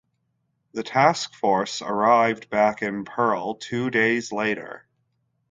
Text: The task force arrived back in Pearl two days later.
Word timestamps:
The 0.73 0.81
task 0.81 1.35
force 1.35 1.83
arrived 1.83 2.49
back 2.49 2.81
in 2.81 3.05
Pearl 3.05 3.53
two 3.53 3.91
days 3.91 4.31
later. 4.31 4.87